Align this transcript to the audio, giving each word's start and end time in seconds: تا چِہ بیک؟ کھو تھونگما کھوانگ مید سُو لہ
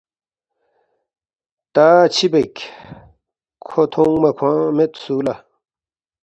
تا 1.73 1.87
چِہ 2.13 2.27
بیک؟ 2.31 2.55
کھو 3.65 3.81
تھونگما 3.91 4.31
کھوانگ 4.37 4.71
مید 4.77 4.91
سُو 5.01 5.15
لہ 5.25 5.35